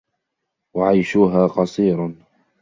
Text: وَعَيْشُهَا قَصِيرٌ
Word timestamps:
وَعَيْشُهَا 0.73 1.47
قَصِيرٌ 1.47 2.13